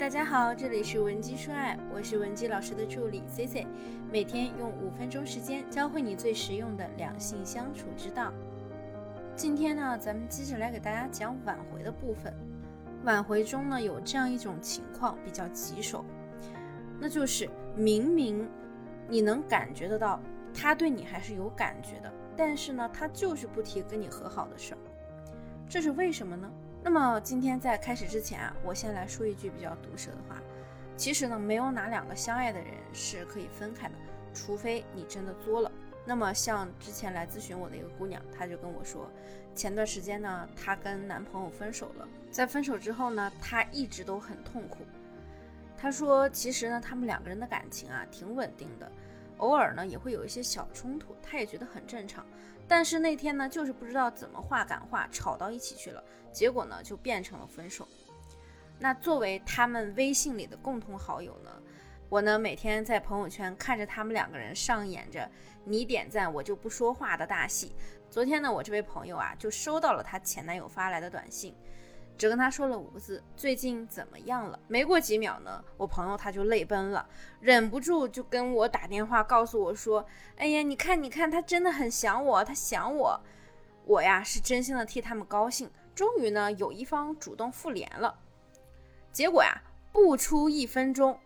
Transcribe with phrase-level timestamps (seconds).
[0.00, 3.66] 大家好，这里是文姬说爱，我是文姬老师的助理 C C，
[4.10, 8.32] 每天用五分钟时间教会你最实用的两性相处之道。
[9.36, 12.32] 今天呢，咱们接着来给大家讲挽回的部分。
[13.04, 16.02] 挽回中呢，有这样一种情况比较棘手，
[16.98, 17.46] 那就是
[17.76, 18.48] 明明
[19.06, 20.18] 你能感觉得到
[20.54, 24.78] 他对你还是有感觉的，但是呢，他就是不提跟你和好的事儿，
[25.68, 26.50] 这是为什么呢？
[26.82, 30.40] 那么今天在开始之前啊，我先来说一句比较毒舌的话。
[30.96, 33.94] 其实呢，没有哪两个相爱的人是可以分开的，
[34.34, 35.70] 除非你真的作了。
[36.04, 39.10] 那么像之前来咨询我的一个姑娘，她就跟我说，
[39.54, 44.78] 前段时间呢，她跟男朋友分手了，在分手之后呢，她一直都很痛苦。
[45.76, 48.90] 她说，其实呢，他们两个人的感情啊，挺稳定的。
[49.40, 52.26] 偶尔呢也会有一些小冲突，他也觉得很正常。
[52.66, 57.86] 但是那天呢，就是不知道怎么话赶话，吵到一起去了，结果呢就变成了分手。
[58.78, 61.50] 那作为他们微信里的共同好友呢，
[62.08, 65.28] 我呢每天在朋友圈看着他们两个人上演着
[65.64, 67.74] 你点赞我就不说话的大戏。
[68.08, 71.54] 昨天呢，我这位朋友啊就收到了她前男友发来的短信。
[72.20, 77.08] 只跟他说了五个字：“最近怎么样了？”没过几秒呢，我朋友他就泪奔了，
[77.40, 80.04] 忍不住就跟我打电话，告诉我说
[80.36, 83.18] ：“哎呀，你看，你看，他真的很想我，他想我。”
[83.86, 88.14] 我呀是真心的替他们高兴，终于呢有一方主动复联了。
[89.10, 89.58] 结果呀，
[89.90, 91.18] 不出一分钟，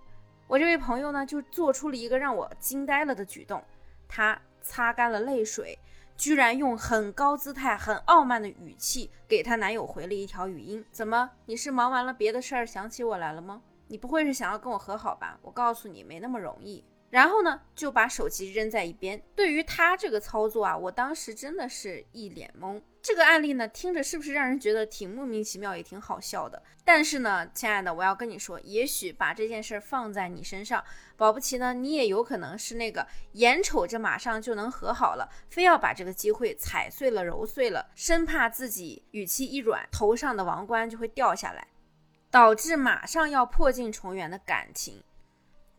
[0.46, 3.60] 我这位朋友呢就做出了一个让我惊呆了的举动，
[4.06, 5.76] 他擦干了泪水。
[6.16, 11.30] 居然用很高姿态、很傲慢的语气给她男友回了一条语音：“怎么？
[11.46, 13.62] 你是忙完了别的事儿想起我来了吗？
[13.88, 15.38] 你不会是想要跟我和好吧？
[15.42, 19.22] 我告诉你，没那么容易。”然后呢，就把手机扔在一边。
[19.36, 22.82] 对于他这个操作啊，我当时真的是一脸懵。
[23.00, 26.60] 这个案例呢，听着是不是让人觉得挺莫名其妙，也挺好笑的？
[26.84, 30.82] 但是呢，亲爱的，我要跟你说，也许把这件事放在你身上，
[31.16, 41.68] 保不齐呢，你也有可能是那个眼瞅着马上就能和好了，非要把这个机会踩碎了、揉碎了，生怕自己语气一软，头上的王冠就会掉下来，
[42.30, 45.04] 导致马上要破镜重圆的感情。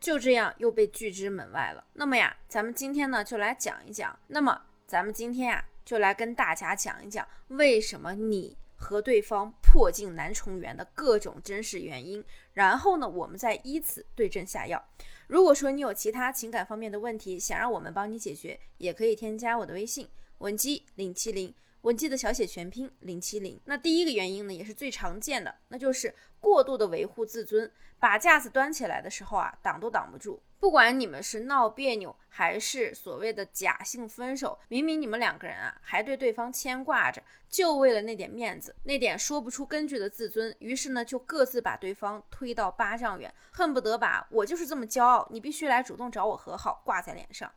[0.05, 1.83] 就这样又被拒之门外了。
[1.93, 4.15] 那么呀，咱们今天呢就来讲一讲。
[4.27, 12.23] 那么咱们今天呀就来跟大家讲一讲，为什么你和对方破镜难重圆的各种真实原因。
[12.53, 14.79] 然后呢，我们再依此对症下药。
[15.25, 21.51] 如果说你有其他情感方面的问题，想让我们帮你解决，也可以添加我的微信文姬零七零。
[21.85, 23.61] 文姬的小写全拼零七零。
[23.65, 30.41] 那第一个原因呢，也是最常见的，那就是过度的维护自尊，把架子端起来的时候啊，挡都挡不住。
[30.59, 47.51] 不管你们是闹别扭，还是所谓的假性分手，明明你们两个人啊，还对对方牵挂着，就为了那点面子，那点说不出根据的自尊，于是呢，就各自把对方推到八丈远，恨不得把我就是这么骄傲，你必须来主动找我和好挂在脸上。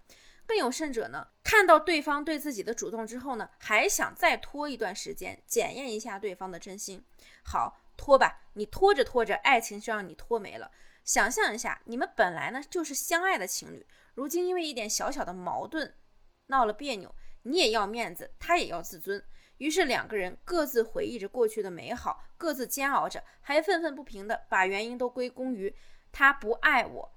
[0.48, 7.04] 更有甚者呢，看到对方对自己的主动之后呢，还想再拖一段时间，检验一下对方的真心。
[7.44, 10.70] 好，拖吧，你拖着拖着，爱情就让你拖没了。
[11.04, 15.94] 想象一下，你们本来呢就是相爱的情侣，如今因为一点小小的矛盾
[16.46, 19.22] 闹了别扭，你也要面子，他也要自尊，
[19.58, 25.76] 于是两个人各自回忆着过去的美好，各自煎熬着，还愤愤不平的把原因都归功于
[26.10, 27.14] 他不爱我。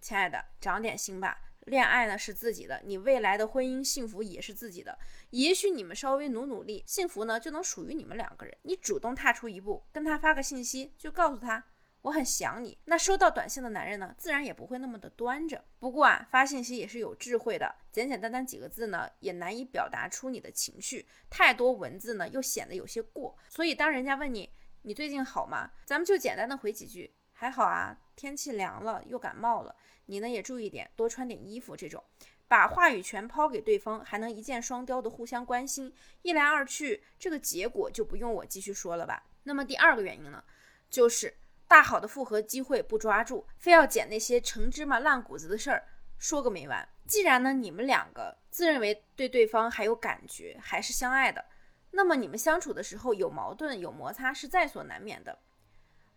[0.00, 1.51] 亲爱的，长点心吧。
[1.66, 4.98] 恋爱呢是自己的，你未来的婚姻幸福也是自己的。
[5.30, 8.56] 也许你们稍微努努力，幸福呢就能属于你们两个人。
[8.62, 11.64] 你主动踏出一步，跟他发个信息，就告诉他
[12.02, 12.76] 我很想你。
[12.86, 15.64] 那收到短信的男人呢，自然也不会那么的端着。
[15.78, 21.06] 不过啊，发信息也是有智慧的，简简单单几个字呢，也难以表达出你的情绪。
[21.30, 23.38] 太多文字呢，又显得有些过。
[23.48, 24.50] 所以当人家问你
[24.82, 27.14] 你最近好吗，咱们就简单的回几句。
[27.42, 29.74] 还好啊，天气凉了又感冒了，
[30.06, 31.76] 你呢也注意点，多穿点衣服。
[31.76, 32.00] 这种
[32.46, 35.92] 把话语权抛给对方，还能一箭双雕的互相关心，
[36.22, 39.24] 一来二去，这个结果就不用我继续说了吧。
[39.42, 40.44] 那么第二个原因呢，
[40.88, 41.36] 就是
[41.66, 45.84] 大好的复合机会不抓住，非要捡那些陈芝麻烂谷子的事儿
[46.18, 46.88] 说个没完。
[47.08, 51.44] 既然呢你们两个自认为对对方还有感觉，还是相爱的，
[51.90, 55.36] 那么你们相处的时候有矛盾有摩擦是在所难免的。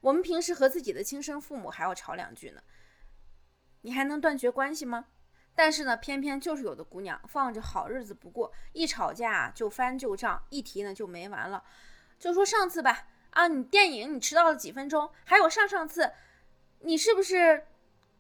[0.05, 2.61] 我们平时和自己的亲生父母还要吵两句呢，
[3.81, 5.07] 你还能断绝关系吗？
[5.55, 11.63] 但是呢，偏偏就是有的姑娘放着好日子不过，一吵架就翻旧账，一提呢就没完了。
[12.19, 16.11] 就说上次吧，啊，你电影你迟到了几分钟，还有上上次，
[16.81, 17.65] 你是不是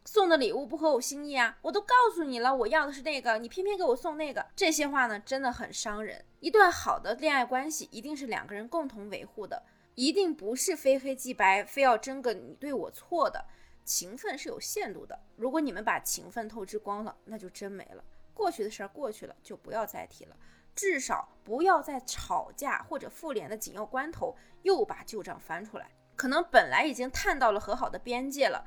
[0.05, 1.55] 送的礼物不合我心意啊？
[1.61, 6.25] 我都告诉你了，我要的是那个，你偏偏给我送那个，这些话呢真的很伤人。
[6.39, 9.61] 一段好的恋爱关系一定是两个人共同维护的。
[9.95, 13.45] 一定不是非黑即白，非要争个你对我错的。
[13.83, 18.03] 情分是有限度的，如果你们把情分透支光了，那就真没了。
[18.33, 20.35] 过去的事儿过去了，就不要再提了。
[20.75, 25.89] 至少不要在吵架或者复联的紧要关头又把旧账翻出来。
[26.15, 28.65] 可能本来已经探到了和好的边界了，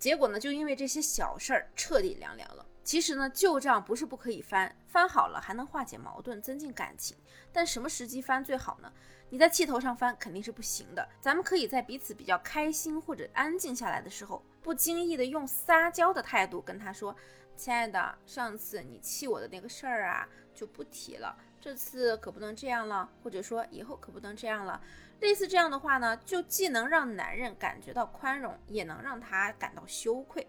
[0.00, 2.66] 结果呢，就因为这些小事儿彻底凉凉了。
[2.82, 7.14] 其实呢，旧账不是不可以翻，翻好了还能化解矛盾，增进感情。
[7.52, 8.90] 但什么时机翻最好呢？
[9.28, 11.06] 你在气头上翻肯定是不行的。
[11.20, 17.14] 咱们可以在彼此比较开心或者安静下来的时候，不经意的用撒娇的态度跟他说
[17.54, 20.26] ：“亲爱的，上次你气我的那个事儿啊，
[20.60, 21.34] 就不提了。
[21.58, 24.78] 这次可不能这样了，或者说以后可不能这样了。”
[25.20, 30.46] 类似这样的话呢，就既能让男人感觉到宽容，也能让他感到羞愧。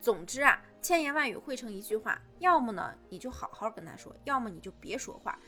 [0.00, 5.38] 总之啊，千言万语汇成一句话，要么呢你就好好跟他说，要么你就别说话。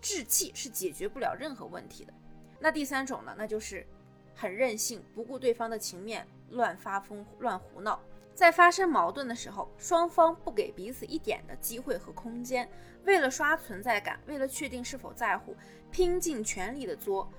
[0.00, 2.14] 置气是解决不了任何问题的。
[2.58, 3.86] 那第三种呢，那就是
[4.34, 8.00] 很任性，不顾对方的情面，乱发疯、乱胡闹。
[8.40, 12.66] 在发生矛盾的时候，双方不给彼此一点的机会和空间，
[13.04, 15.54] 为了刷存在感，为了确定是否在乎，
[15.90, 17.30] 拼尽全力的作。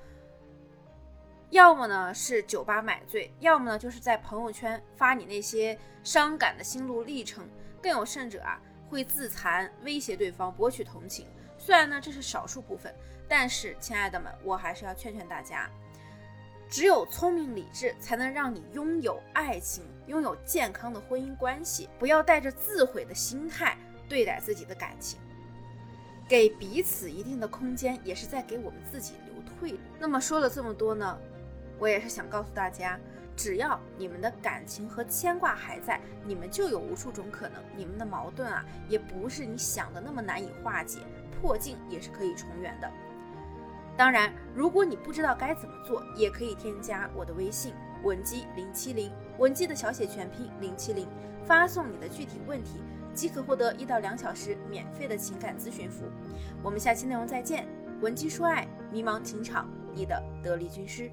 [1.49, 7.49] 要么呢是酒吧买醉，要么呢就是在朋友圈发你那些伤感的心路历程，
[7.81, 11.25] 更有甚者啊会自残，威胁对方，博取同情。
[11.57, 12.93] 虽然呢这是少数部分，
[13.27, 15.67] 但是亲爱的们，我还是要劝劝大家，
[16.71, 21.89] 只有聪明理智才能让你拥有爱情，拥有健康的婚姻关系。
[21.99, 23.77] 不要带着自毁的心态
[24.07, 25.19] 对待自己的感情，
[26.29, 29.79] 给彼此一定的空间，也是在给我们自己留退路。
[29.99, 31.19] 那么说了这么多呢？
[31.77, 32.97] 我也是想告诉大家，
[33.35, 37.61] 只要你们的感情和牵挂还在，你们就有无数种可能。
[37.75, 40.99] 你们的矛盾啊，也不是你想的那么难以化解，
[41.41, 42.89] 破镜也是可以重圆的。
[44.01, 47.71] 当然，如果你不知道该怎么做，也可以添加我的微信
[48.01, 51.07] 文姬零七零，文姬的小写全拼零七零，
[51.45, 52.81] 发送你的具体问题，
[53.13, 56.09] 即可获得一到两小时免费的情感咨询服务。
[56.63, 57.67] 我们下期内容再见，
[58.01, 61.11] 文姬说爱，迷茫情场，你的得力军师。